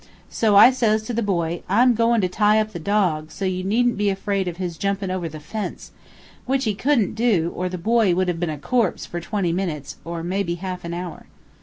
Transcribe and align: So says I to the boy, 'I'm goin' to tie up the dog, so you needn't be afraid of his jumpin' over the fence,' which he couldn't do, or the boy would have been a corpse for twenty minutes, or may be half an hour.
So 0.31 0.59
says 0.71 1.03
I 1.03 1.05
to 1.05 1.13
the 1.13 1.21
boy, 1.21 1.61
'I'm 1.69 1.93
goin' 1.93 2.21
to 2.21 2.27
tie 2.27 2.59
up 2.59 2.71
the 2.73 2.79
dog, 2.79 3.29
so 3.29 3.45
you 3.45 3.63
needn't 3.63 3.99
be 3.99 4.09
afraid 4.09 4.47
of 4.47 4.57
his 4.57 4.79
jumpin' 4.79 5.11
over 5.11 5.29
the 5.29 5.39
fence,' 5.39 5.91
which 6.47 6.63
he 6.63 6.73
couldn't 6.73 7.13
do, 7.13 7.53
or 7.55 7.69
the 7.69 7.77
boy 7.77 8.15
would 8.15 8.27
have 8.27 8.39
been 8.39 8.49
a 8.49 8.57
corpse 8.57 9.05
for 9.05 9.21
twenty 9.21 9.53
minutes, 9.53 9.97
or 10.03 10.23
may 10.23 10.41
be 10.41 10.55
half 10.55 10.83
an 10.85 10.95
hour. 10.95 11.27